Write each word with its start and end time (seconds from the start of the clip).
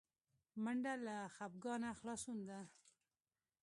منډه 0.63 0.93
له 1.05 1.15
خپګانه 1.35 1.89
خلاصون 1.99 2.37
ده 2.49 2.59